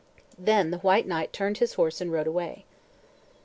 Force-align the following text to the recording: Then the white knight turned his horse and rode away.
Then 0.39 0.71
the 0.71 0.79
white 0.79 1.05
knight 1.05 1.31
turned 1.31 1.59
his 1.59 1.75
horse 1.75 2.01
and 2.01 2.11
rode 2.11 2.25
away. 2.25 2.65